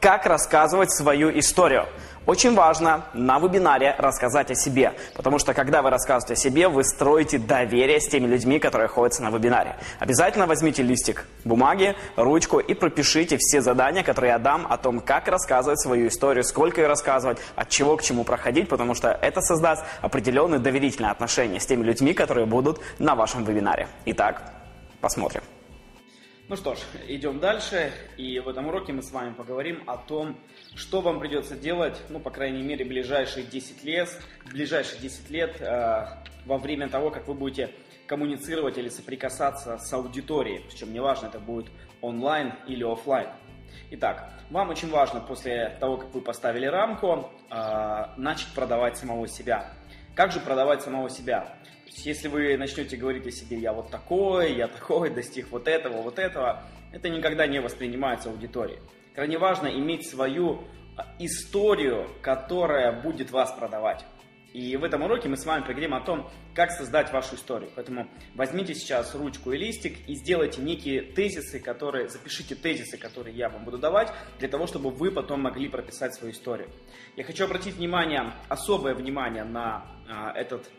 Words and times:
как 0.00 0.26
рассказывать 0.26 0.90
свою 0.90 1.36
историю. 1.38 1.86
Очень 2.28 2.54
важно 2.54 3.06
на 3.14 3.38
вебинаре 3.38 3.94
рассказать 3.96 4.50
о 4.50 4.54
себе, 4.54 4.92
потому 5.14 5.38
что 5.38 5.54
когда 5.54 5.80
вы 5.80 5.88
рассказываете 5.88 6.34
о 6.34 6.36
себе, 6.36 6.68
вы 6.68 6.84
строите 6.84 7.38
доверие 7.38 8.02
с 8.02 8.06
теми 8.06 8.26
людьми, 8.26 8.58
которые 8.58 8.88
находятся 8.88 9.22
на 9.22 9.30
вебинаре. 9.30 9.76
Обязательно 9.98 10.46
возьмите 10.46 10.82
листик 10.82 11.24
бумаги, 11.46 11.96
ручку 12.16 12.58
и 12.58 12.74
пропишите 12.74 13.38
все 13.38 13.62
задания, 13.62 14.02
которые 14.02 14.32
я 14.32 14.38
дам 14.38 14.66
о 14.68 14.76
том, 14.76 15.00
как 15.00 15.26
рассказывать 15.28 15.80
свою 15.80 16.08
историю, 16.08 16.44
сколько 16.44 16.82
ее 16.82 16.86
рассказывать, 16.86 17.38
от 17.56 17.70
чего 17.70 17.96
к 17.96 18.02
чему 18.02 18.24
проходить, 18.24 18.68
потому 18.68 18.94
что 18.94 19.08
это 19.08 19.40
создаст 19.40 19.82
определенные 20.02 20.58
доверительные 20.58 21.12
отношения 21.12 21.60
с 21.60 21.66
теми 21.66 21.82
людьми, 21.82 22.12
которые 22.12 22.44
будут 22.44 22.78
на 22.98 23.14
вашем 23.14 23.42
вебинаре. 23.44 23.88
Итак, 24.04 24.42
посмотрим. 25.00 25.40
Ну 26.48 26.56
что 26.56 26.74
ж, 26.74 26.78
идем 27.08 27.40
дальше. 27.40 27.92
И 28.16 28.38
в 28.40 28.48
этом 28.48 28.68
уроке 28.68 28.94
мы 28.94 29.02
с 29.02 29.10
вами 29.12 29.34
поговорим 29.34 29.82
о 29.86 29.98
том, 29.98 30.34
что 30.74 31.02
вам 31.02 31.20
придется 31.20 31.54
делать, 31.56 32.00
ну, 32.08 32.20
по 32.20 32.30
крайней 32.30 32.62
мере, 32.62 32.86
ближайшие 32.86 33.44
10 33.44 33.84
лет, 33.84 34.08
ближайшие 34.50 34.98
10 34.98 35.28
лет 35.28 35.60
э, 35.60 36.06
во 36.46 36.56
время 36.56 36.88
того, 36.88 37.10
как 37.10 37.28
вы 37.28 37.34
будете 37.34 37.70
коммуницировать 38.06 38.78
или 38.78 38.88
соприкасаться 38.88 39.76
с 39.76 39.92
аудиторией. 39.92 40.64
Причем 40.66 40.90
неважно, 40.90 41.26
это 41.26 41.38
будет 41.38 41.66
онлайн 42.00 42.54
или 42.66 42.82
офлайн. 42.82 43.28
Итак, 43.90 44.32
вам 44.48 44.70
очень 44.70 44.88
важно 44.88 45.20
после 45.20 45.76
того, 45.80 45.98
как 45.98 46.14
вы 46.14 46.22
поставили 46.22 46.64
рамку, 46.64 47.28
э, 47.50 48.04
начать 48.16 48.54
продавать 48.54 48.96
самого 48.96 49.28
себя. 49.28 49.74
Как 50.14 50.32
же 50.32 50.40
продавать 50.40 50.80
самого 50.80 51.10
себя? 51.10 51.54
Если 51.96 52.28
вы 52.28 52.56
начнете 52.56 52.96
говорить 52.96 53.26
о 53.26 53.30
себе, 53.30 53.58
я 53.58 53.72
вот 53.72 53.90
такой, 53.90 54.54
я 54.54 54.68
такой, 54.68 55.10
достиг 55.14 55.50
вот 55.50 55.68
этого, 55.68 56.02
вот 56.02 56.18
этого, 56.18 56.64
это 56.92 57.08
никогда 57.08 57.46
не 57.46 57.60
воспринимается 57.60 58.30
аудиторией. 58.30 58.80
Крайне 59.14 59.38
важно 59.38 59.66
иметь 59.68 60.08
свою 60.08 60.62
а, 60.96 61.06
историю, 61.18 62.08
которая 62.22 63.00
будет 63.02 63.30
вас 63.30 63.52
продавать. 63.52 64.04
И 64.54 64.76
в 64.76 64.84
этом 64.84 65.02
уроке 65.02 65.28
мы 65.28 65.36
с 65.36 65.44
вами 65.44 65.62
поговорим 65.62 65.92
о 65.94 66.00
том, 66.00 66.30
как 66.54 66.70
создать 66.70 67.12
вашу 67.12 67.36
историю. 67.36 67.70
Поэтому 67.74 68.08
возьмите 68.34 68.74
сейчас 68.74 69.14
ручку 69.14 69.52
и 69.52 69.58
листик 69.58 69.98
и 70.08 70.14
сделайте 70.14 70.62
некие 70.62 71.02
тезисы, 71.02 71.60
которые, 71.60 72.08
запишите 72.08 72.54
тезисы, 72.54 72.96
которые 72.96 73.36
я 73.36 73.50
вам 73.50 73.64
буду 73.64 73.76
давать, 73.76 74.10
для 74.38 74.48
того, 74.48 74.66
чтобы 74.66 74.90
вы 74.90 75.10
потом 75.10 75.42
могли 75.42 75.68
прописать 75.68 76.14
свою 76.14 76.32
историю. 76.32 76.70
Я 77.16 77.24
хочу 77.24 77.44
обратить 77.44 77.74
внимание, 77.74 78.32
особое 78.48 78.94
внимание 78.94 79.44
на 79.44 79.84
а, 80.08 80.32
этот 80.34 80.70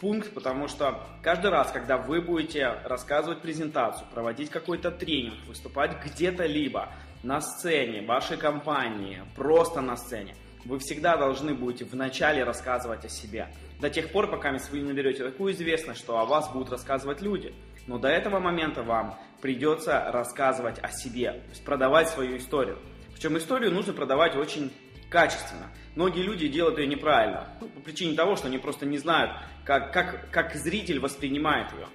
пункт, 0.00 0.32
потому 0.32 0.68
что 0.68 1.04
каждый 1.22 1.50
раз, 1.50 1.70
когда 1.72 1.96
вы 1.98 2.20
будете 2.20 2.80
рассказывать 2.84 3.40
презентацию, 3.40 4.06
проводить 4.12 4.50
какой-то 4.50 4.90
тренинг, 4.90 5.44
выступать 5.46 5.96
где-то 6.04 6.46
либо 6.46 6.90
на 7.22 7.40
сцене 7.40 8.06
вашей 8.06 8.36
компании, 8.36 9.22
просто 9.34 9.80
на 9.80 9.96
сцене, 9.96 10.34
вы 10.64 10.78
всегда 10.78 11.16
должны 11.16 11.54
будете 11.54 11.84
вначале 11.84 12.44
рассказывать 12.44 13.04
о 13.04 13.08
себе. 13.08 13.48
До 13.80 13.90
тех 13.90 14.10
пор, 14.10 14.30
пока 14.30 14.50
вы 14.50 14.78
не 14.78 14.84
наберете 14.88 15.24
такую 15.24 15.52
известность, 15.52 16.00
что 16.00 16.18
о 16.18 16.24
вас 16.24 16.50
будут 16.52 16.70
рассказывать 16.70 17.22
люди. 17.22 17.54
Но 17.86 17.98
до 17.98 18.08
этого 18.08 18.38
момента 18.38 18.82
вам 18.82 19.18
придется 19.40 20.10
рассказывать 20.12 20.78
о 20.80 20.90
себе, 20.90 21.32
то 21.32 21.50
есть 21.50 21.64
продавать 21.64 22.08
свою 22.08 22.36
историю. 22.36 22.78
Причем 23.14 23.38
историю 23.38 23.72
нужно 23.72 23.92
продавать 23.92 24.36
очень 24.36 24.70
качественно. 25.10 25.70
Многие 25.94 26.22
люди 26.22 26.48
делают 26.48 26.78
ее 26.78 26.86
неправильно, 26.86 27.48
ну, 27.60 27.68
по 27.68 27.80
причине 27.80 28.14
того, 28.14 28.36
что 28.36 28.46
они 28.46 28.58
просто 28.58 28.86
не 28.86 28.98
знают, 28.98 29.32
как, 29.64 29.92
как, 29.92 30.30
как 30.30 30.54
зритель 30.54 31.00
воспринимает 31.00 31.72
ее. 31.72 31.86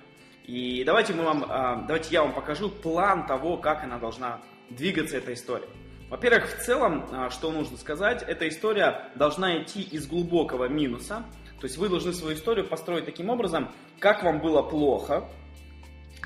И 0.45 0.83
давайте, 0.83 1.13
мы 1.13 1.23
вам, 1.23 1.45
а, 1.47 1.83
давайте 1.87 2.09
я 2.11 2.23
вам 2.23 2.33
покажу 2.33 2.69
план 2.69 3.25
того, 3.25 3.57
как 3.57 3.83
она 3.83 3.97
должна 3.97 4.41
двигаться, 4.69 5.17
эта 5.17 5.33
история. 5.33 5.67
Во-первых, 6.09 6.47
в 6.47 6.63
целом, 6.63 7.07
а, 7.11 7.29
что 7.29 7.51
нужно 7.51 7.77
сказать, 7.77 8.23
эта 8.23 8.47
история 8.49 9.09
должна 9.15 9.61
идти 9.61 9.81
из 9.81 10.05
глубокого 10.05 10.67
минуса. 10.67 11.23
То 11.59 11.65
есть 11.65 11.77
вы 11.77 11.87
должны 11.87 12.11
свою 12.11 12.35
историю 12.35 12.67
построить 12.67 13.05
таким 13.05 13.29
образом, 13.29 13.71
как 13.99 14.23
вам 14.23 14.41
было 14.41 14.61
плохо, 14.61 15.29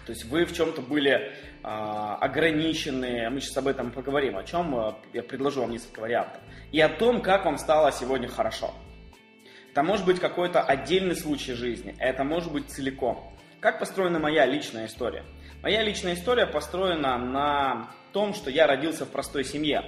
то 0.07 0.13
есть 0.13 0.23
вы 0.23 0.45
в 0.45 0.53
чем-то 0.55 0.81
были 0.81 1.33
а, 1.63 2.15
ограничены, 2.15 3.29
мы 3.29 3.41
сейчас 3.41 3.57
об 3.57 3.67
этом 3.67 3.91
поговорим, 3.91 4.37
о 4.37 4.43
чем 4.45 4.73
а, 4.73 4.97
я 5.11 5.21
предложу 5.21 5.59
вам 5.59 5.71
несколько 5.71 5.99
вариантов, 5.99 6.39
и 6.71 6.79
о 6.79 6.87
том, 6.87 7.21
как 7.21 7.43
вам 7.43 7.57
стало 7.57 7.91
сегодня 7.91 8.29
хорошо. 8.29 8.73
Это 9.69 9.83
может 9.83 10.05
быть 10.05 10.21
какой-то 10.21 10.61
отдельный 10.61 11.15
случай 11.15 11.55
жизни, 11.55 11.93
это 11.99 12.23
может 12.23 12.53
быть 12.53 12.69
целиком. 12.69 13.33
Как 13.59 13.79
построена 13.79 14.17
моя 14.17 14.45
личная 14.45 14.85
история? 14.85 15.25
Моя 15.61 15.83
личная 15.83 16.13
история 16.13 16.45
построена 16.45 17.17
на 17.17 17.89
том, 18.13 18.33
что 18.33 18.49
я 18.49 18.65
родился 18.65 19.05
в 19.05 19.09
простой 19.09 19.43
семье. 19.43 19.81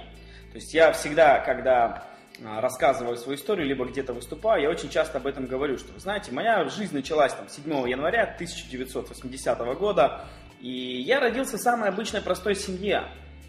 То 0.52 0.56
есть 0.56 0.74
я 0.74 0.92
всегда, 0.92 1.38
когда 1.38 1.86
а, 1.86 2.09
рассказываю 2.42 3.16
свою 3.16 3.38
историю, 3.38 3.66
либо 3.66 3.84
где-то 3.84 4.12
выступаю, 4.12 4.62
я 4.62 4.70
очень 4.70 4.88
часто 4.88 5.18
об 5.18 5.26
этом 5.26 5.46
говорю, 5.46 5.76
что, 5.78 5.92
вы 5.92 6.00
знаете, 6.00 6.32
моя 6.32 6.68
жизнь 6.68 6.94
началась 6.94 7.34
там 7.34 7.48
7 7.48 7.88
января 7.88 8.22
1980 8.22 9.58
года, 9.78 10.24
и 10.60 11.00
я 11.02 11.20
родился 11.20 11.58
в 11.58 11.60
самой 11.60 11.88
обычной 11.88 12.20
простой 12.20 12.54
семье. 12.54 13.04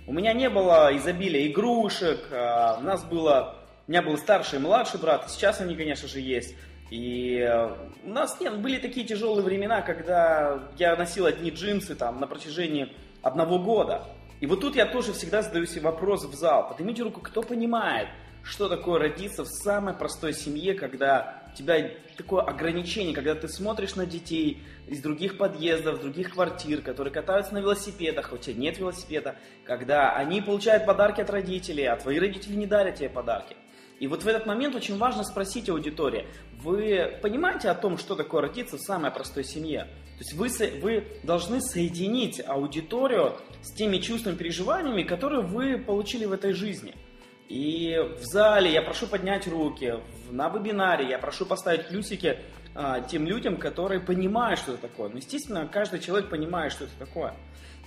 У 0.07 0.13
меня 0.13 0.33
не 0.33 0.49
было 0.49 0.95
изобилия 0.95 1.47
игрушек, 1.47 2.27
а, 2.31 2.77
у 2.79 2.83
нас 2.83 3.03
было, 3.03 3.55
у 3.87 3.91
меня 3.91 4.01
был 4.01 4.17
старший 4.17 4.59
и 4.59 4.61
младший 4.61 4.99
брат, 4.99 5.29
сейчас 5.29 5.61
они, 5.61 5.75
конечно 5.75 6.07
же, 6.07 6.19
есть. 6.19 6.55
И 6.91 7.37
э, 7.37 7.73
у 8.03 8.09
нас 8.09 8.37
нет, 8.41 8.59
были 8.59 8.77
такие 8.77 9.07
тяжелые 9.07 9.45
времена, 9.45 9.81
когда 9.81 10.71
я 10.77 10.97
носил 10.97 11.25
одни 11.25 11.49
джинсы 11.49 11.95
там 11.95 12.19
на 12.19 12.27
протяжении 12.27 12.91
одного 13.21 13.59
года. 13.59 14.03
И 14.41 14.45
вот 14.45 14.59
тут 14.59 14.75
я 14.75 14.85
тоже 14.85 15.13
всегда 15.13 15.41
задаю 15.41 15.65
себе 15.67 15.83
вопрос 15.83 16.25
в 16.25 16.33
зал. 16.33 16.67
Поднимите 16.67 17.03
руку, 17.03 17.21
кто 17.21 17.43
понимает, 17.43 18.09
что 18.43 18.69
такое 18.69 18.99
родиться 18.99 19.43
в 19.43 19.47
самой 19.47 19.93
простой 19.93 20.33
семье, 20.33 20.73
когда 20.73 21.43
у 21.53 21.57
тебя 21.57 21.91
такое 22.17 22.41
ограничение, 22.43 23.13
когда 23.13 23.35
ты 23.35 23.47
смотришь 23.47 23.95
на 23.95 24.05
детей 24.05 24.63
из 24.87 25.01
других 25.01 25.37
подъездов, 25.37 26.01
других 26.01 26.33
квартир, 26.33 26.81
которые 26.81 27.13
катаются 27.13 27.53
на 27.53 27.59
велосипедах, 27.59 28.31
а 28.31 28.35
у 28.35 28.37
тебя 28.37 28.59
нет 28.59 28.79
велосипеда, 28.79 29.35
когда 29.63 30.13
они 30.15 30.41
получают 30.41 30.85
подарки 30.85 31.21
от 31.21 31.29
родителей, 31.29 31.85
а 31.85 31.97
твои 31.97 32.19
родители 32.19 32.55
не 32.55 32.65
дарят 32.65 32.95
тебе 32.95 33.09
подарки. 33.09 33.55
И 33.99 34.07
вот 34.07 34.23
в 34.23 34.27
этот 34.27 34.47
момент 34.47 34.75
очень 34.75 34.97
важно 34.97 35.23
спросить 35.23 35.69
аудитории, 35.69 36.25
вы 36.59 37.19
понимаете 37.21 37.69
о 37.69 37.75
том, 37.75 37.99
что 37.99 38.15
такое 38.15 38.41
родиться 38.41 38.77
в 38.77 38.81
самой 38.81 39.11
простой 39.11 39.43
семье? 39.43 39.87
То 40.17 40.23
есть 40.23 40.33
вы, 40.33 40.79
вы 40.79 41.07
должны 41.23 41.61
соединить 41.61 42.41
аудиторию 42.45 43.37
с 43.61 43.73
теми 43.73 43.97
чувствами, 43.97 44.35
переживаниями, 44.35 45.03
которые 45.03 45.41
вы 45.41 45.77
получили 45.77 46.25
в 46.25 46.31
этой 46.31 46.53
жизни– 46.53 46.95
и 47.51 47.97
в 48.17 48.23
зале 48.23 48.71
я 48.71 48.81
прошу 48.81 49.07
поднять 49.07 49.45
руки, 49.45 49.95
на 50.29 50.47
вебинаре 50.47 51.09
я 51.09 51.19
прошу 51.19 51.45
поставить 51.45 51.89
плюсики 51.89 52.39
а, 52.73 53.01
тем 53.01 53.27
людям, 53.27 53.57
которые 53.57 53.99
понимают, 53.99 54.57
что 54.57 54.71
это 54.71 54.83
такое. 54.83 55.09
Ну, 55.09 55.17
естественно, 55.17 55.67
каждый 55.67 55.99
человек 55.99 56.29
понимает, 56.29 56.71
что 56.71 56.85
это 56.85 56.93
такое. 56.97 57.33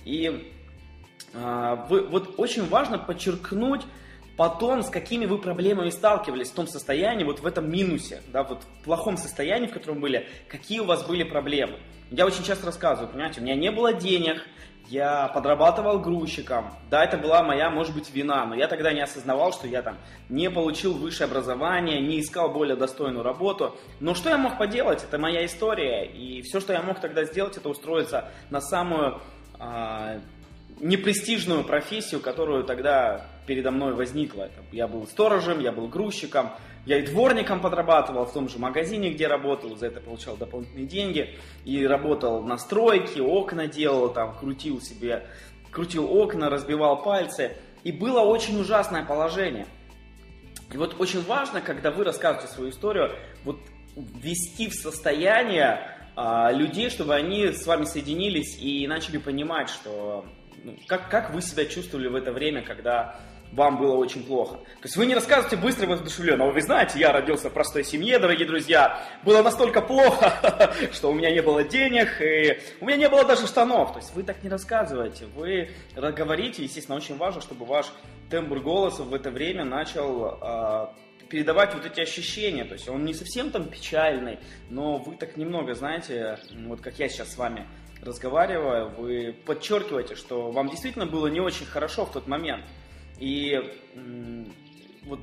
И 0.03 0.53
а, 1.33 1.87
вы, 1.89 2.07
вот 2.07 2.35
очень 2.37 2.67
важно 2.67 2.99
подчеркнуть 2.99 3.81
потом, 4.37 4.83
с 4.83 4.91
какими 4.91 5.25
вы 5.25 5.39
проблемами 5.39 5.89
сталкивались 5.89 6.51
в 6.51 6.53
том 6.53 6.67
состоянии, 6.67 7.23
вот 7.23 7.39
в 7.39 7.45
этом 7.47 7.67
минусе, 7.67 8.21
да, 8.31 8.43
вот 8.43 8.61
в 8.61 8.83
плохом 8.83 9.17
состоянии, 9.17 9.65
в 9.65 9.73
котором 9.73 9.99
были, 9.99 10.27
какие 10.47 10.79
у 10.81 10.85
вас 10.85 11.07
были 11.07 11.23
проблемы. 11.23 11.79
Я 12.11 12.27
очень 12.27 12.43
часто 12.43 12.67
рассказываю, 12.67 13.11
понимаете, 13.11 13.41
у 13.41 13.43
меня 13.43 13.55
не 13.55 13.71
было 13.71 13.93
денег, 13.93 14.45
я 14.87 15.27
подрабатывал 15.29 15.99
грузчиком. 15.99 16.71
Да, 16.89 17.03
это 17.03 17.17
была 17.17 17.43
моя, 17.43 17.69
может 17.69 17.93
быть, 17.93 18.13
вина, 18.13 18.45
но 18.45 18.55
я 18.55 18.67
тогда 18.67 18.93
не 18.93 19.01
осознавал, 19.01 19.53
что 19.53 19.67
я 19.67 19.81
там 19.81 19.97
не 20.29 20.49
получил 20.49 20.93
высшее 20.93 21.27
образование, 21.27 21.99
не 22.01 22.21
искал 22.21 22.49
более 22.49 22.75
достойную 22.75 23.23
работу. 23.23 23.75
Но 23.99 24.13
что 24.13 24.29
я 24.29 24.37
мог 24.37 24.57
поделать? 24.57 25.03
Это 25.03 25.17
моя 25.17 25.45
история. 25.45 26.05
И 26.05 26.41
все, 26.41 26.59
что 26.59 26.73
я 26.73 26.81
мог 26.81 26.99
тогда 26.99 27.25
сделать, 27.25 27.57
это 27.57 27.69
устроиться 27.69 28.29
на 28.49 28.61
самую 28.61 29.21
э, 29.59 30.19
непрестижную 30.79 31.63
профессию, 31.63 32.21
которую 32.21 32.63
тогда 32.63 33.25
передо 33.47 33.71
мной 33.71 33.93
возникла. 33.93 34.49
Я 34.71 34.87
был 34.87 35.07
сторожем, 35.07 35.59
я 35.59 35.71
был 35.71 35.87
грузчиком, 35.87 36.51
я 36.85 36.99
и 36.99 37.05
дворником 37.05 37.61
подрабатывал 37.61 38.25
в 38.25 38.33
том 38.33 38.47
же 38.47 38.59
магазине, 38.59 39.09
где 39.09 39.27
работал, 39.27 39.75
за 39.75 39.87
это 39.87 40.01
получал 40.01 40.37
дополнительные 40.37 40.85
деньги. 40.85 41.35
И 41.63 41.85
работал 41.85 42.43
на 42.43 42.57
стройке, 42.57 43.21
окна 43.21 43.67
делал, 43.67 44.13
там, 44.13 44.37
крутил 44.37 44.79
себе, 44.81 45.25
крутил 45.71 46.11
окна, 46.15 46.49
разбивал 46.49 47.01
пальцы. 47.01 47.57
И 47.83 47.91
было 47.91 48.21
очень 48.21 48.59
ужасное 48.59 49.03
положение. 49.03 49.65
И 50.71 50.77
вот 50.77 50.99
очень 50.99 51.23
важно, 51.23 51.61
когда 51.61 51.89
вы 51.89 52.03
рассказываете 52.03 52.53
свою 52.53 52.69
историю, 52.69 53.11
вот 53.43 53.59
ввести 53.95 54.69
в 54.69 54.73
состояние 54.73 55.79
а, 56.15 56.51
людей, 56.51 56.89
чтобы 56.89 57.15
они 57.15 57.47
с 57.47 57.65
вами 57.65 57.85
соединились 57.85 58.57
и 58.59 58.85
начали 58.87 59.17
понимать, 59.17 59.69
что 59.69 60.25
ну, 60.63 60.75
как, 60.87 61.09
как 61.09 61.33
вы 61.33 61.41
себя 61.41 61.65
чувствовали 61.65 62.07
в 62.07 62.15
это 62.15 62.31
время, 62.31 62.61
когда 62.61 63.19
вам 63.55 63.77
было 63.77 63.95
очень 63.95 64.23
плохо. 64.23 64.55
То 64.55 64.83
есть 64.83 64.97
вы 64.97 65.05
не 65.05 65.15
рассказываете 65.15 65.55
быстро 65.55 65.85
и 65.85 65.89
воодушевленно. 65.89 66.45
Вы 66.51 66.61
знаете, 66.61 66.99
я 66.99 67.11
родился 67.11 67.49
в 67.49 67.53
простой 67.53 67.83
семье, 67.83 68.19
дорогие 68.19 68.47
друзья. 68.47 69.01
Было 69.23 69.41
настолько 69.41 69.81
плохо, 69.81 70.73
что 70.91 71.09
у 71.09 71.13
меня 71.13 71.31
не 71.31 71.41
было 71.41 71.63
денег, 71.63 72.21
и 72.21 72.59
у 72.81 72.85
меня 72.85 72.97
не 72.97 73.09
было 73.09 73.23
даже 73.23 73.47
штанов. 73.47 73.93
То 73.93 73.99
есть 73.99 74.13
вы 74.13 74.23
так 74.23 74.43
не 74.43 74.49
рассказываете. 74.49 75.25
Вы 75.35 75.69
говорите, 75.95 76.63
естественно, 76.63 76.97
очень 76.97 77.17
важно, 77.17 77.41
чтобы 77.41 77.65
ваш 77.65 77.87
тембр 78.29 78.59
голоса 78.59 79.03
в 79.03 79.13
это 79.13 79.31
время 79.31 79.63
начал 79.63 80.37
э, 80.41 80.87
передавать 81.29 81.73
вот 81.73 81.85
эти 81.85 82.01
ощущения. 82.01 82.65
То 82.65 82.73
есть 82.73 82.89
он 82.89 83.05
не 83.05 83.13
совсем 83.13 83.51
там 83.51 83.69
печальный, 83.69 84.39
но 84.69 84.97
вы 84.97 85.15
так 85.15 85.37
немного, 85.37 85.75
знаете, 85.75 86.37
вот 86.67 86.81
как 86.81 86.99
я 86.99 87.07
сейчас 87.07 87.33
с 87.33 87.37
вами 87.37 87.67
разговаривая, 88.01 88.85
вы 88.85 89.33
подчеркиваете, 89.45 90.15
что 90.15 90.51
вам 90.51 90.69
действительно 90.69 91.05
было 91.05 91.27
не 91.27 91.39
очень 91.39 91.65
хорошо 91.65 92.05
в 92.05 92.11
тот 92.11 92.27
момент. 92.27 92.63
И 93.19 93.61
вот 95.05 95.19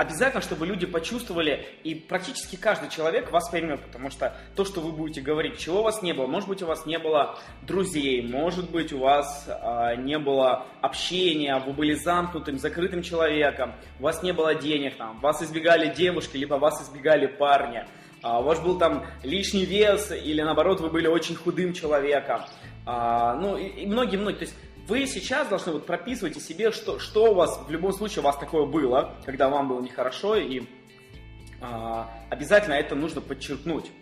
обязательно, 0.00 0.40
чтобы 0.40 0.66
люди 0.66 0.86
почувствовали, 0.86 1.66
и 1.84 1.94
практически 1.94 2.56
каждый 2.56 2.88
человек 2.88 3.30
вас 3.30 3.50
поймет, 3.50 3.80
потому 3.82 4.10
что 4.10 4.34
то, 4.56 4.64
что 4.64 4.80
вы 4.80 4.92
будете 4.92 5.20
говорить, 5.20 5.58
чего 5.58 5.80
у 5.80 5.82
вас 5.82 6.00
не 6.00 6.14
было, 6.14 6.26
может 6.26 6.48
быть, 6.48 6.62
у 6.62 6.66
вас 6.66 6.86
не 6.86 6.98
было 6.98 7.38
друзей, 7.62 8.26
может 8.26 8.70
быть, 8.70 8.94
у 8.94 8.98
вас 8.98 9.46
а, 9.48 9.94
не 9.96 10.18
было 10.18 10.64
общения, 10.80 11.58
вы 11.58 11.72
были 11.72 11.92
замкнутым, 11.92 12.58
закрытым 12.58 13.02
человеком, 13.02 13.74
у 13.98 14.04
вас 14.04 14.22
не 14.22 14.32
было 14.32 14.54
денег, 14.54 14.96
там, 14.96 15.20
вас 15.20 15.42
избегали 15.42 15.94
девушки, 15.94 16.38
либо 16.38 16.54
вас 16.54 16.82
избегали 16.82 17.26
парни, 17.26 17.84
а, 18.22 18.40
у 18.40 18.44
вас 18.44 18.58
был 18.60 18.78
там 18.78 19.04
лишний 19.22 19.66
вес, 19.66 20.10
или 20.12 20.40
наоборот, 20.40 20.80
вы 20.80 20.88
были 20.88 21.08
очень 21.08 21.34
худым 21.34 21.74
человеком, 21.74 22.40
а, 22.86 23.34
ну 23.34 23.58
и 23.58 23.84
многие-многие, 23.86 24.38
то 24.38 24.44
есть 24.44 24.56
вы 24.90 25.06
сейчас 25.06 25.46
должны 25.46 25.72
вот 25.72 25.86
прописывать 25.86 26.42
себе, 26.42 26.72
что, 26.72 26.98
что 26.98 27.30
у 27.30 27.34
вас, 27.34 27.60
в 27.64 27.70
любом 27.70 27.92
случае 27.92 28.22
у 28.22 28.24
вас 28.24 28.36
такое 28.36 28.66
было, 28.66 29.14
когда 29.24 29.48
вам 29.48 29.68
было 29.68 29.80
нехорошо, 29.80 30.34
и 30.34 30.62
а, 31.60 32.10
обязательно 32.28 32.74
это 32.74 32.96
нужно 32.96 33.20
подчеркнуть. 33.20 33.92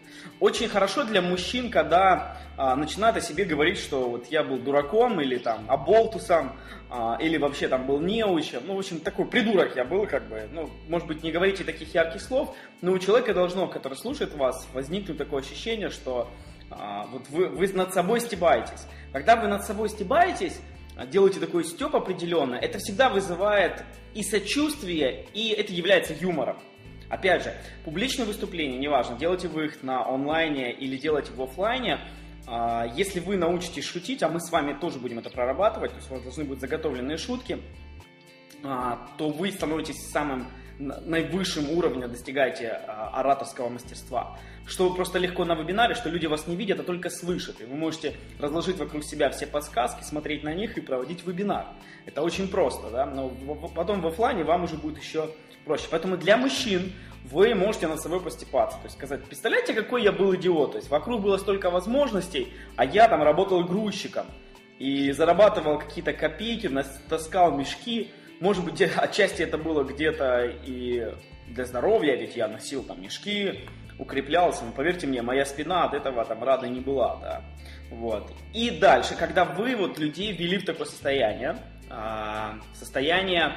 Очень 0.41 0.69
хорошо 0.69 1.05
для 1.05 1.21
мужчин, 1.21 1.71
когда 1.71 2.39
а, 2.57 2.75
начинают 2.75 3.19
о 3.19 3.21
себе 3.21 3.45
говорить, 3.45 3.79
что 3.79 4.09
вот 4.09 4.29
я 4.31 4.43
был 4.43 4.57
дураком 4.57 5.21
или 5.21 5.37
там 5.37 5.67
оболтусом, 5.69 6.57
а, 6.89 7.19
или 7.21 7.37
вообще 7.37 7.69
там 7.69 7.87
был 7.87 8.01
неучем. 8.01 8.63
Ну, 8.65 8.75
в 8.75 8.79
общем, 8.79 9.01
такой 9.01 9.27
придурок 9.27 9.77
я 9.77 9.85
был, 9.85 10.07
как 10.07 10.27
бы. 10.27 10.49
Ну, 10.51 10.71
может 10.89 11.07
быть, 11.07 11.23
не 11.23 11.31
говорите 11.31 11.65
таких 11.65 11.93
ярких 11.95 12.23
слов, 12.23 12.57
но 12.81 12.93
у 12.93 12.99
человека 12.99 13.35
должно, 13.35 13.67
который 13.69 13.99
слушает 13.99 14.35
вас, 14.35 14.67
возникнуть 14.73 15.19
такое 15.19 15.43
ощущение, 15.43 15.91
что 15.91 16.31
а, 16.71 17.07
вот 17.13 17.29
вы, 17.29 17.49
вы 17.49 17.69
над 17.75 17.93
собой 17.93 18.21
стебаетесь. 18.21 18.87
Когда 19.13 19.37
вы 19.37 19.49
над 19.49 19.65
собой 19.65 19.91
стебаетесь, 19.91 20.61
делаете 21.07 21.41
такой 21.41 21.65
степ 21.65 21.95
определенно, 21.95 22.55
это 22.55 22.79
всегда 22.79 23.09
вызывает 23.09 23.85
и 24.15 24.23
сочувствие, 24.23 25.27
и 25.35 25.51
это 25.51 25.73
является 25.73 26.15
юмором. 26.15 26.59
Опять 27.09 27.45
же, 27.45 27.55
публичные 27.85 28.27
выступления, 28.27 28.79
неважно, 28.79 29.17
делаете 29.17 29.49
вы 29.49 29.67
их 29.67 29.83
на 29.83 30.07
онлайне 30.07 30.73
или 30.73 30.97
делаете 30.97 31.33
в 31.33 31.43
офлайне, 31.43 32.01
а, 32.47 32.87
если 32.97 33.21
вы 33.21 33.37
научитесь 33.37 33.85
шутить, 33.85 34.23
а 34.23 34.29
мы 34.29 34.41
с 34.41 34.51
вами 34.51 34.79
тоже 34.79 34.99
будем 34.99 35.19
это 35.19 35.31
прорабатывать, 35.31 35.93
то 35.93 35.97
есть 35.97 36.11
у 36.11 36.15
вас 36.15 36.23
должны 36.23 36.45
быть 36.45 36.61
заготовленные 36.61 37.17
шутки, 37.17 37.59
то 38.61 39.29
вы 39.31 39.53
становитесь 39.53 40.11
самым 40.11 40.49
наивысшим 40.79 41.71
уровнем 41.71 42.11
достигаете 42.11 42.69
ораторского 42.69 43.69
мастерства 43.69 44.39
что 44.69 44.91
просто 44.91 45.19
легко 45.19 45.45
на 45.45 45.55
вебинаре, 45.55 45.95
что 45.95 46.11
люди 46.11 46.27
вас 46.27 46.47
не 46.47 46.55
видят, 46.55 46.79
а 46.81 46.83
только 46.83 47.09
слышат. 47.09 47.61
И 47.61 47.65
вы 47.65 47.75
можете 47.75 48.15
разложить 48.39 48.77
вокруг 48.77 49.03
себя 49.03 49.31
все 49.31 49.47
подсказки, 49.47 50.05
смотреть 50.05 50.45
на 50.45 50.55
них 50.55 50.77
и 50.77 50.81
проводить 50.81 51.27
вебинар. 51.27 51.67
Это 52.05 52.23
очень 52.23 52.49
просто, 52.49 52.91
да, 52.91 53.07
но 53.07 53.31
потом 53.75 54.03
в 54.03 54.07
офлайне 54.07 54.45
вам 54.45 54.65
уже 54.65 54.77
будет 54.77 54.99
еще 54.99 55.31
проще. 55.65 55.87
Поэтому 55.91 56.17
для 56.17 56.37
мужчин 56.37 56.93
вы 57.25 57.55
можете 57.55 57.89
над 57.89 58.01
собой 58.01 58.21
постепаться. 58.21 58.77
То 58.79 58.85
есть 58.85 58.97
сказать, 58.97 59.25
представляете, 59.25 59.73
какой 59.73 60.03
я 60.03 60.13
был 60.13 60.35
идиот. 60.35 60.73
То 60.73 60.79
есть 60.79 60.91
вокруг 60.91 61.23
было 61.23 61.39
столько 61.39 61.71
возможностей, 61.71 62.53
а 62.77 62.85
я 62.85 63.09
там 63.09 63.23
работал 63.23 63.65
грузчиком 63.65 64.27
и 64.79 65.13
зарабатывал 65.13 65.79
какие-то 65.79 66.13
копейки, 66.13 66.71
таскал 67.09 67.57
мешки. 67.57 68.11
Может 68.41 68.65
быть, 68.65 68.81
отчасти 68.81 69.43
это 69.43 69.59
было 69.59 69.83
где-то 69.83 70.45
и 70.65 71.13
для 71.49 71.65
здоровья, 71.65 72.15
ведь 72.15 72.37
я 72.37 72.47
носил 72.49 72.85
там 72.85 73.03
мешки, 73.03 73.65
укреплялся, 73.99 74.65
но 74.65 74.73
поверьте 74.73 75.07
мне, 75.07 75.23
моя 75.23 75.45
спина 75.45 75.85
от 75.85 75.95
этого 75.95 76.25
там 76.25 76.43
рада 76.45 76.69
не 76.69 76.81
была, 76.81 77.17
да. 77.17 77.43
Вот. 77.91 78.31
И 78.55 78.71
дальше, 78.71 79.17
когда 79.17 79.45
вы 79.45 79.75
вот 79.75 79.99
людей 79.99 80.33
ввели 80.33 80.59
в 80.59 80.65
такое 80.65 80.87
состояние, 80.87 81.57
а, 81.91 82.59
состояние 82.75 83.53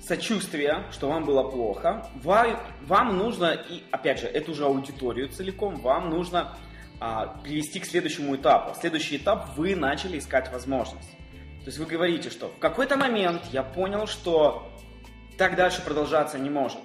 сочувствия, 0.00 0.84
что 0.92 1.08
вам 1.08 1.24
было 1.24 1.42
плохо, 1.48 2.06
вам, 2.14 2.58
вам 2.82 3.16
нужно, 3.16 3.52
и 3.52 3.82
опять 3.90 4.20
же, 4.20 4.26
эту 4.26 4.54
же 4.54 4.64
аудиторию 4.64 5.28
целиком, 5.28 5.76
вам 5.76 6.10
нужно 6.10 6.56
а, 7.00 7.38
привести 7.42 7.80
к 7.80 7.84
следующему 7.84 8.36
этапу. 8.36 8.76
Следующий 8.78 9.16
этап 9.16 9.56
вы 9.56 9.74
начали 9.74 10.18
искать 10.18 10.52
возможность. 10.52 11.10
То 11.64 11.68
есть 11.68 11.78
вы 11.78 11.86
говорите, 11.86 12.28
что 12.28 12.48
в 12.48 12.58
какой-то 12.58 12.96
момент 12.96 13.42
я 13.52 13.62
понял, 13.62 14.06
что 14.06 14.68
так 15.38 15.54
дальше 15.54 15.80
продолжаться 15.82 16.38
не 16.38 16.50
может. 16.50 16.78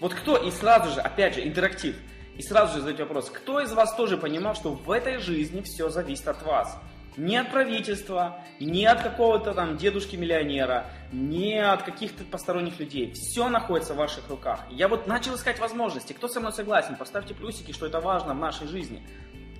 Вот 0.00 0.14
кто, 0.14 0.36
и 0.36 0.50
сразу 0.50 0.92
же, 0.92 1.00
опять 1.00 1.34
же, 1.34 1.46
интерактив, 1.46 1.96
и 2.36 2.42
сразу 2.42 2.74
же 2.74 2.80
задать 2.80 3.00
вопрос, 3.00 3.30
кто 3.30 3.60
из 3.60 3.72
вас 3.72 3.94
тоже 3.96 4.16
понимал, 4.16 4.54
что 4.54 4.72
в 4.72 4.90
этой 4.90 5.18
жизни 5.18 5.62
все 5.62 5.88
зависит 5.88 6.28
от 6.28 6.42
вас? 6.42 6.78
Не 7.16 7.36
от 7.36 7.52
правительства, 7.52 8.40
не 8.58 8.86
от 8.86 9.02
какого-то 9.02 9.54
там 9.54 9.76
дедушки-миллионера, 9.76 10.86
не 11.12 11.64
от 11.64 11.84
каких-то 11.84 12.24
посторонних 12.24 12.80
людей. 12.80 13.12
Все 13.12 13.48
находится 13.48 13.94
в 13.94 13.98
ваших 13.98 14.28
руках. 14.28 14.60
Я 14.70 14.88
вот 14.88 15.06
начал 15.06 15.36
искать 15.36 15.60
возможности. 15.60 16.12
Кто 16.12 16.26
со 16.26 16.40
мной 16.40 16.52
согласен? 16.52 16.96
Поставьте 16.96 17.34
плюсики, 17.34 17.70
что 17.70 17.86
это 17.86 18.00
важно 18.00 18.34
в 18.34 18.38
нашей 18.38 18.66
жизни. 18.66 19.06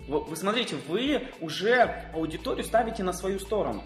Вы 0.09 0.37
смотрите, 0.37 0.77
вы 0.89 1.29
уже 1.41 2.11
аудиторию 2.13 2.65
ставите 2.65 3.05
на 3.05 3.13
свою 3.13 3.39
сторону. 3.39 3.85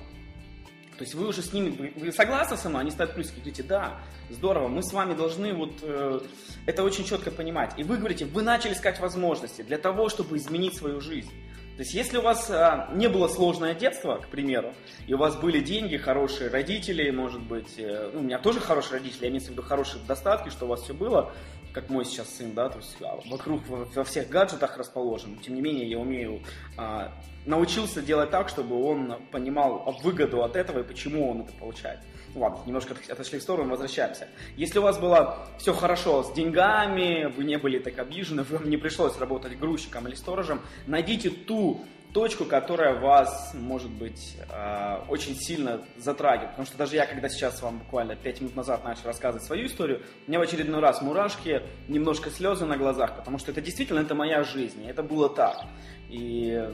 То 0.98 1.04
есть 1.04 1.14
вы 1.14 1.28
уже 1.28 1.42
с 1.42 1.52
ними, 1.52 1.92
вы 1.96 2.10
согласны 2.10 2.56
со 2.56 2.68
мной, 2.68 2.82
они 2.82 2.90
ставят 2.90 3.14
плюсики, 3.14 3.36
говорите, 3.36 3.62
да, 3.62 4.00
здорово, 4.30 4.66
мы 4.66 4.82
с 4.82 4.92
вами 4.92 5.14
должны 5.14 5.54
вот 5.54 5.74
э, 5.82 6.20
это 6.66 6.82
очень 6.82 7.04
четко 7.04 7.30
понимать. 7.30 7.72
И 7.76 7.84
вы 7.84 7.98
говорите, 7.98 8.24
вы 8.24 8.42
начали 8.42 8.72
искать 8.72 8.98
возможности 8.98 9.62
для 9.62 9.78
того, 9.78 10.08
чтобы 10.08 10.36
изменить 10.36 10.76
свою 10.76 11.00
жизнь. 11.00 11.30
То 11.78 11.82
есть, 11.82 11.94
если 11.94 12.18
у 12.18 12.22
вас 12.22 12.50
а, 12.50 12.90
не 12.92 13.06
было 13.08 13.28
сложное 13.28 13.72
детство, 13.72 14.16
к 14.16 14.26
примеру, 14.26 14.74
и 15.06 15.14
у 15.14 15.18
вас 15.18 15.36
были 15.36 15.60
деньги, 15.60 15.96
хорошие 15.96 16.50
родители, 16.50 17.08
может 17.10 17.40
быть, 17.40 17.78
э, 17.78 18.10
ну, 18.12 18.18
у 18.18 18.22
меня 18.24 18.40
тоже 18.40 18.58
хорошие 18.58 18.94
родители, 18.94 19.26
я 19.26 19.28
имею 19.28 19.44
в 19.44 19.48
виду 19.48 19.62
хорошие 19.62 20.02
достатки, 20.04 20.48
что 20.48 20.64
у 20.64 20.68
вас 20.68 20.82
все 20.82 20.92
было, 20.92 21.32
как 21.72 21.90
мой 21.90 22.04
сейчас 22.04 22.28
сын, 22.36 22.54
да, 22.54 22.68
то 22.68 22.78
есть 22.78 22.96
а, 23.00 23.18
вокруг 23.26 23.62
во, 23.66 24.04
всех 24.04 24.28
гаджетах 24.28 24.76
расположен. 24.76 25.38
Тем 25.38 25.54
не 25.54 25.60
менее, 25.60 25.88
я 25.88 25.98
умею, 25.98 26.40
а, 26.76 27.12
научился 27.46 28.02
делать 28.02 28.30
так, 28.30 28.48
чтобы 28.48 28.82
он 28.82 29.14
понимал 29.30 29.96
выгоду 30.02 30.42
от 30.42 30.56
этого 30.56 30.80
и 30.80 30.82
почему 30.82 31.30
он 31.30 31.42
это 31.42 31.52
получает. 31.54 32.00
Ну, 32.34 32.40
ладно, 32.40 32.60
немножко 32.66 32.94
отошли 33.08 33.38
в 33.38 33.42
сторону, 33.42 33.70
возвращаемся. 33.70 34.28
Если 34.56 34.78
у 34.78 34.82
вас 34.82 34.98
было 34.98 35.48
все 35.58 35.72
хорошо 35.72 36.22
с 36.22 36.32
деньгами, 36.32 37.32
вы 37.34 37.44
не 37.44 37.56
были 37.56 37.78
так 37.78 37.98
обижены, 37.98 38.42
вам 38.50 38.68
не 38.68 38.76
пришлось 38.76 39.18
работать 39.18 39.58
грузчиком 39.58 40.06
или 40.08 40.14
сторожем, 40.14 40.60
найдите 40.86 41.30
ту 41.30 41.84
точку, 42.12 42.44
которая 42.44 42.94
вас, 42.94 43.52
может 43.54 43.90
быть, 43.90 44.36
э, 44.50 45.00
очень 45.08 45.34
сильно 45.36 45.84
затрагивает. 45.96 46.50
Потому 46.50 46.66
что 46.66 46.78
даже 46.78 46.96
я, 46.96 47.06
когда 47.06 47.28
сейчас 47.28 47.60
вам 47.62 47.78
буквально 47.78 48.16
5 48.16 48.40
минут 48.40 48.56
назад 48.56 48.84
начал 48.84 49.04
рассказывать 49.04 49.44
свою 49.44 49.66
историю, 49.66 50.02
у 50.26 50.30
меня 50.30 50.38
в 50.38 50.42
очередной 50.42 50.80
раз 50.80 51.02
мурашки, 51.02 51.62
немножко 51.86 52.30
слезы 52.30 52.64
на 52.64 52.76
глазах, 52.76 53.16
потому 53.16 53.38
что 53.38 53.50
это 53.50 53.60
действительно, 53.60 54.00
это 54.00 54.14
моя 54.14 54.42
жизнь, 54.42 54.86
это 54.88 55.02
было 55.02 55.28
так. 55.28 55.64
И 56.08 56.68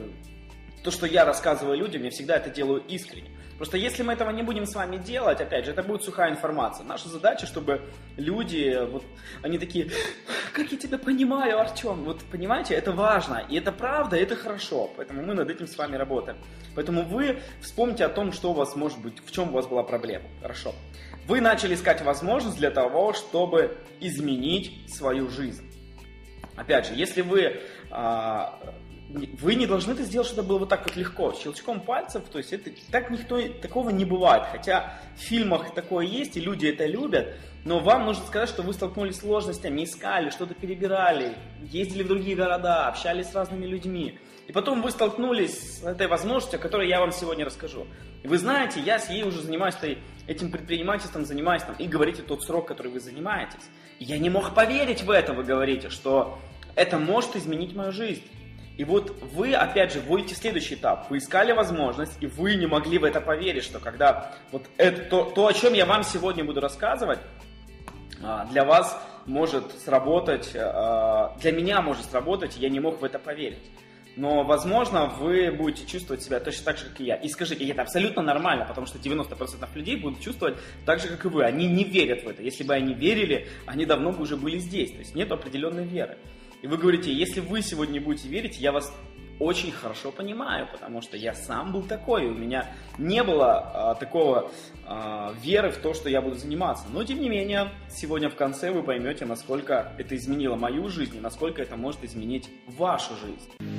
то, 0.83 0.91
что 0.91 1.05
я 1.05 1.25
рассказываю 1.25 1.77
людям, 1.77 2.03
я 2.03 2.11
всегда 2.11 2.37
это 2.37 2.49
делаю 2.49 2.83
искренне. 2.87 3.34
Просто 3.57 3.77
если 3.77 4.03
мы 4.03 4.13
этого 4.13 4.31
не 4.31 4.43
будем 4.43 4.65
с 4.65 4.75
вами 4.75 4.97
делать, 4.97 5.39
опять 5.39 5.65
же, 5.65 5.71
это 5.71 5.81
будет 5.81 6.03
сухая 6.03 6.31
информация. 6.31 6.85
Наша 6.85 7.07
задача, 7.07 7.45
чтобы 7.45 7.81
люди, 8.17 8.77
вот, 8.89 9.03
они 9.41 9.57
такие, 9.57 9.91
как 10.53 10.71
я 10.71 10.77
тебя 10.77 10.97
понимаю, 10.97 11.59
Артем, 11.59 12.03
вот, 12.03 12.21
понимаете, 12.31 12.75
это 12.75 12.91
важно, 12.91 13.45
и 13.49 13.57
это 13.57 13.71
правда, 13.71 14.17
и 14.17 14.21
это 14.21 14.35
хорошо, 14.35 14.91
поэтому 14.97 15.23
мы 15.23 15.33
над 15.33 15.49
этим 15.49 15.67
с 15.67 15.77
вами 15.77 15.95
работаем. 15.95 16.37
Поэтому 16.75 17.03
вы 17.03 17.39
вспомните 17.61 18.03
о 18.03 18.09
том, 18.09 18.33
что 18.33 18.51
у 18.51 18.53
вас 18.53 18.75
может 18.75 18.99
быть, 18.99 19.25
в 19.25 19.31
чем 19.31 19.49
у 19.49 19.53
вас 19.53 19.67
была 19.67 19.83
проблема, 19.83 20.25
хорошо. 20.41 20.73
Вы 21.27 21.39
начали 21.39 21.75
искать 21.75 22.01
возможность 22.01 22.57
для 22.57 22.71
того, 22.71 23.13
чтобы 23.13 23.77
изменить 24.01 24.93
свою 24.93 25.29
жизнь. 25.29 25.71
Опять 26.55 26.87
же, 26.87 26.93
если 26.93 27.21
вы 27.21 27.61
а, 27.89 28.59
вы 29.09 29.55
не 29.55 29.67
должны 29.67 29.93
это 29.93 30.03
сделать, 30.03 30.27
чтобы 30.27 30.41
это 30.41 30.49
было 30.49 30.57
вот 30.59 30.69
так 30.69 30.85
вот 30.85 30.95
легко, 30.95 31.33
щелчком 31.33 31.79
пальцев, 31.79 32.23
то 32.31 32.37
есть 32.37 32.53
это 32.53 32.71
так 32.91 33.11
никто, 33.11 33.39
такого 33.61 33.89
не 33.89 34.05
бывает, 34.05 34.45
хотя 34.51 34.99
в 35.15 35.19
фильмах 35.19 35.73
такое 35.73 36.05
есть, 36.05 36.37
и 36.37 36.41
люди 36.41 36.67
это 36.67 36.85
любят, 36.85 37.35
но 37.63 37.79
вам 37.79 38.05
нужно 38.05 38.25
сказать, 38.25 38.49
что 38.49 38.63
вы 38.63 38.73
столкнулись 38.73 39.17
с 39.17 39.19
сложностями, 39.19 39.83
искали, 39.83 40.29
что-то 40.31 40.53
перебирали, 40.53 41.33
ездили 41.61 42.03
в 42.03 42.07
другие 42.07 42.35
города, 42.35 42.87
общались 42.87 43.27
с 43.27 43.35
разными 43.35 43.65
людьми, 43.65 44.19
и 44.47 44.51
потом 44.51 44.81
вы 44.81 44.91
столкнулись 44.91 45.79
с 45.79 45.83
этой 45.83 46.07
возможностью, 46.07 46.59
о 46.59 46.61
которой 46.61 46.87
я 46.87 46.99
вам 46.99 47.11
сегодня 47.11 47.45
расскажу. 47.45 47.87
И 48.23 48.27
вы 48.27 48.37
знаете, 48.37 48.79
я 48.79 48.99
с 48.99 49.09
ей 49.09 49.23
уже 49.23 49.41
занимаюсь 49.41 49.75
этим 50.27 50.51
предпринимательством, 50.51 51.25
занимаюсь 51.25 51.63
там, 51.63 51.75
и 51.77 51.87
говорите 51.87 52.21
тот 52.21 52.43
срок, 52.43 52.67
который 52.67 52.91
вы 52.91 52.99
занимаетесь. 52.99 53.63
И 53.99 54.05
я 54.05 54.19
не 54.19 54.29
мог 54.29 54.53
поверить 54.53 55.03
в 55.03 55.09
это, 55.09 55.33
вы 55.33 55.43
говорите, 55.43 55.89
что 55.89 56.37
это 56.75 56.99
может 56.99 57.35
изменить 57.35 57.75
мою 57.75 57.91
жизнь. 57.91 58.23
И 58.77 58.83
вот 58.83 59.15
вы, 59.33 59.53
опять 59.53 59.93
же, 59.93 60.01
вводите 60.01 60.35
следующий 60.35 60.75
этап. 60.75 61.09
Вы 61.09 61.19
искали 61.19 61.53
возможность, 61.53 62.17
и 62.19 62.27
вы 62.27 62.55
не 62.55 62.67
могли 62.67 62.97
в 62.97 63.05
это 63.05 63.21
поверить, 63.21 63.63
что 63.63 63.79
когда 63.79 64.33
вот 64.51 64.65
это, 64.77 65.01
то, 65.03 65.23
то 65.23 65.47
о 65.47 65.53
чем 65.53 65.73
я 65.73 65.85
вам 65.85 66.03
сегодня 66.03 66.43
буду 66.43 66.59
рассказывать, 66.59 67.19
а, 68.21 68.45
для 68.45 68.65
вас 68.65 69.01
может 69.25 69.71
сработать, 69.79 70.51
а, 70.55 71.37
для 71.39 71.53
меня 71.53 71.81
может 71.81 72.05
сработать, 72.05 72.57
я 72.57 72.69
не 72.69 72.81
мог 72.81 73.01
в 73.01 73.03
это 73.05 73.17
поверить. 73.17 73.63
Но, 74.17 74.43
возможно, 74.43 75.07
вы 75.07 75.51
будете 75.51 75.85
чувствовать 75.85 76.23
себя 76.23 76.39
точно 76.39 76.65
так 76.65 76.77
же, 76.77 76.85
как 76.85 77.01
и 77.01 77.05
я. 77.05 77.15
И 77.15 77.27
скажите, 77.27 77.67
это 77.67 77.81
абсолютно 77.81 78.21
нормально, 78.21 78.65
потому 78.65 78.87
что 78.87 78.97
90% 78.97 79.67
людей 79.75 79.97
будут 79.97 80.21
чувствовать 80.21 80.55
так 80.85 80.99
же, 80.99 81.09
как 81.09 81.25
и 81.25 81.27
вы. 81.27 81.43
Они 81.43 81.67
не 81.67 81.83
верят 81.83 82.23
в 82.23 82.27
это. 82.29 82.41
Если 82.41 82.63
бы 82.63 82.73
они 82.73 82.93
верили, 82.93 83.47
они 83.65 83.85
давно 83.85 84.11
бы 84.11 84.23
уже 84.23 84.37
были 84.37 84.57
здесь. 84.57 84.91
То 84.91 84.99
есть 84.99 85.15
нет 85.15 85.31
определенной 85.31 85.85
веры. 85.85 86.17
И 86.61 86.67
вы 86.67 86.77
говорите, 86.77 87.13
если 87.13 87.39
вы 87.39 87.61
сегодня 87.61 88.01
будете 88.01 88.27
верить, 88.27 88.57
я 88.59 88.71
вас 88.71 88.93
очень 89.39 89.71
хорошо 89.71 90.11
понимаю, 90.11 90.67
потому 90.71 91.01
что 91.01 91.17
я 91.17 91.33
сам 91.33 91.71
был 91.71 91.83
такой, 91.83 92.25
у 92.25 92.33
меня 92.33 92.71
не 92.97 93.21
было 93.23 93.91
а, 93.91 93.95
такого 93.95 94.51
а, 94.85 95.33
веры 95.41 95.71
в 95.71 95.77
то, 95.77 95.93
что 95.93 96.09
я 96.09 96.21
буду 96.21 96.35
заниматься. 96.35 96.85
Но 96.89 97.03
тем 97.03 97.19
не 97.19 97.29
менее, 97.29 97.69
сегодня 97.89 98.29
в 98.29 98.35
конце 98.35 98.71
вы 98.71 98.81
поймете, 98.81 99.25
насколько 99.25 99.93
это 99.97 100.15
изменило 100.15 100.55
мою 100.55 100.87
жизнь 100.87 101.17
и 101.17 101.19
насколько 101.19 101.61
это 101.61 101.75
может 101.75 102.03
изменить 102.03 102.49
вашу 102.67 103.13
жизнь. 103.17 103.74